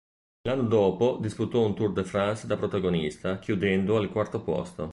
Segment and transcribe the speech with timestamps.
[0.47, 4.89] L'anno dopo disputò un Tour de France da protagonista, chiudendo al quarto posto.